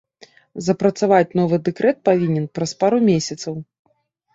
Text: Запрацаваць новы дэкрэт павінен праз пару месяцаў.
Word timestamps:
Запрацаваць 0.67 1.35
новы 1.41 1.61
дэкрэт 1.69 2.03
павінен 2.11 2.51
праз 2.59 2.77
пару 2.85 2.97
месяцаў. 3.15 3.53